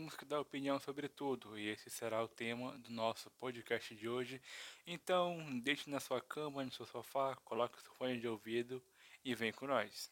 [0.00, 4.08] temos que dar opinião sobre tudo, e esse será o tema do nosso podcast de
[4.08, 4.40] hoje.
[4.86, 8.82] Então, deixe na sua cama, no seu sofá, coloque seu fone de ouvido
[9.22, 10.10] e vem com nós.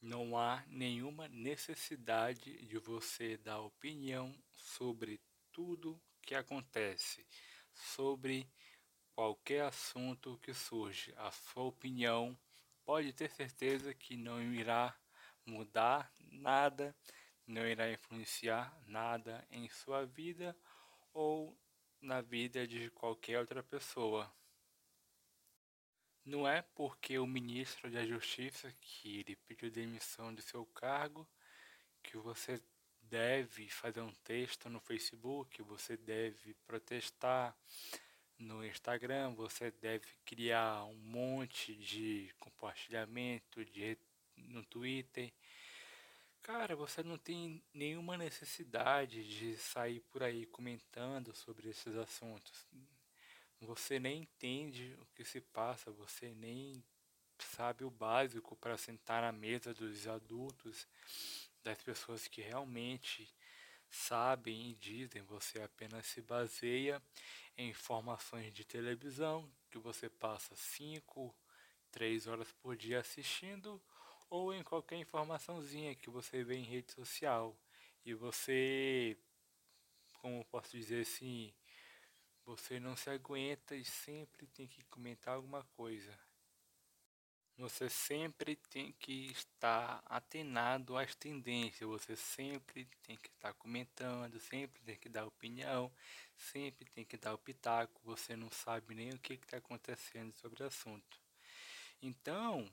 [0.00, 5.20] Não há nenhuma necessidade de você dar opinião sobre
[5.52, 7.26] tudo que acontece,
[7.74, 8.48] sobre
[9.14, 11.12] qualquer assunto que surge.
[11.18, 12.34] A sua opinião
[12.82, 14.96] pode ter certeza que não irá
[15.44, 16.96] mudar nada,
[17.46, 20.56] não irá influenciar nada em sua vida
[21.12, 21.56] ou
[22.00, 24.32] na vida de qualquer outra pessoa.
[26.24, 31.28] Não é porque o ministro da Justiça, que ele pediu demissão de seu cargo,
[32.02, 32.62] que você
[33.02, 37.56] deve fazer um texto no Facebook, você deve protestar
[38.38, 43.98] no Instagram, você deve criar um monte de compartilhamento de,
[44.36, 45.32] no Twitter.
[46.42, 52.66] Cara, você não tem nenhuma necessidade de sair por aí comentando sobre esses assuntos.
[53.60, 56.82] Você nem entende o que se passa, você nem
[57.38, 60.88] sabe o básico para sentar na mesa dos adultos,
[61.62, 63.32] das pessoas que realmente
[63.88, 67.00] sabem e dizem, você apenas se baseia
[67.56, 71.32] em informações de televisão que você passa 5,
[71.92, 73.80] 3 horas por dia assistindo
[74.32, 77.54] ou em qualquer informaçãozinha que você vê em rede social
[78.02, 79.14] e você,
[80.22, 81.52] como posso dizer assim,
[82.42, 86.18] você não se aguenta e sempre tem que comentar alguma coisa.
[87.58, 94.80] Você sempre tem que estar atenado às tendências, você sempre tem que estar comentando, sempre
[94.82, 95.92] tem que dar opinião,
[96.34, 100.62] sempre tem que dar o pitaco, você não sabe nem o que está acontecendo sobre
[100.62, 101.20] o assunto.
[102.00, 102.66] Então,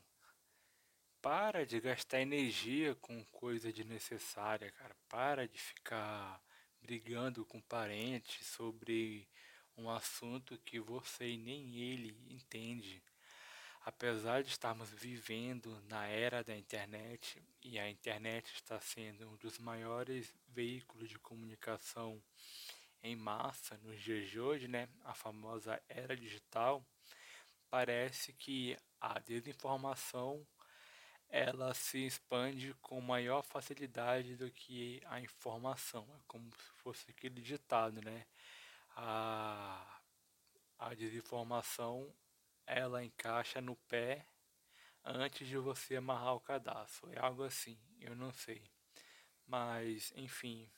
[1.21, 4.95] para de gastar energia com coisa desnecessária, cara.
[5.07, 6.41] Para de ficar
[6.81, 9.27] brigando com parentes sobre
[9.77, 13.03] um assunto que você e nem ele entende.
[13.85, 19.58] Apesar de estarmos vivendo na era da internet e a internet está sendo um dos
[19.58, 22.21] maiores veículos de comunicação
[23.02, 26.85] em massa nos dias de hoje, né, a famosa era digital,
[27.69, 30.45] parece que a desinformação
[31.29, 36.07] ela se expande com maior facilidade do que a informação.
[36.15, 38.25] É como se fosse aquele ditado, né?
[39.01, 40.01] a,
[40.77, 42.13] a desinformação
[42.65, 44.25] ela encaixa no pé
[45.03, 47.11] antes de você amarrar o cadastro.
[47.13, 48.69] É algo assim, eu não sei.
[49.47, 50.69] Mas, enfim,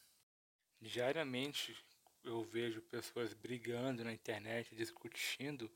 [0.80, 1.76] diariamente
[2.24, 5.70] eu vejo pessoas brigando na internet, discutindo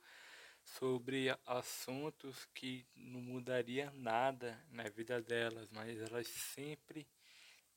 [0.66, 7.08] sobre assuntos que não mudaria nada na vida delas, mas elas sempre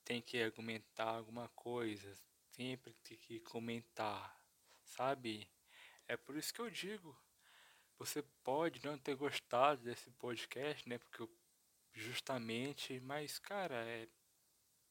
[0.03, 2.11] têm que argumentar alguma coisa,
[2.51, 4.35] sempre têm que comentar,
[4.83, 5.47] sabe?
[6.07, 7.15] É por isso que eu digo,
[7.97, 10.97] você pode não ter gostado desse podcast, né?
[10.97, 11.29] Porque eu,
[11.93, 14.07] justamente, mas cara, é,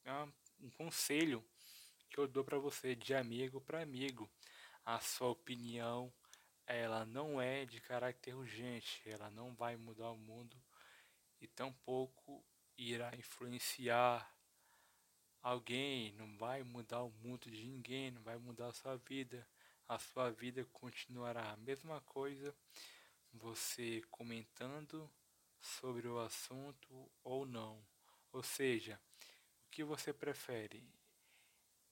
[0.04, 0.12] é
[0.60, 1.44] um conselho
[2.08, 4.30] que eu dou para você de amigo para amigo.
[4.84, 6.12] A sua opinião,
[6.68, 10.56] ela não é de caráter urgente, ela não vai mudar o mundo
[11.40, 12.44] e tampouco
[12.76, 14.32] irá influenciar
[15.42, 19.46] alguém, não vai mudar o mundo de ninguém, não vai mudar a sua vida
[19.88, 22.54] a sua vida continuará a mesma coisa,
[23.32, 25.10] você comentando
[25.58, 27.82] sobre o assunto ou não.
[28.30, 29.00] Ou seja,
[29.64, 30.86] o que você prefere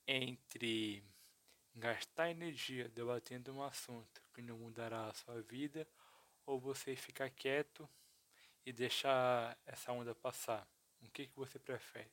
[0.06, 1.02] entre
[1.76, 5.86] gastar energia debatendo um assunto que não mudará a sua vida
[6.46, 7.88] ou você ficar quieto
[8.64, 10.66] e deixar essa onda passar?
[11.02, 12.10] O que, que você prefere?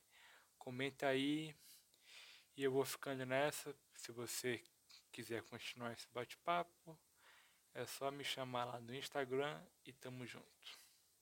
[0.58, 1.56] Comenta aí
[2.56, 3.74] e eu vou ficando nessa.
[3.94, 4.62] Se você
[5.10, 6.98] quiser continuar esse bate-papo,
[7.72, 10.83] é só me chamar lá no Instagram e tamo junto.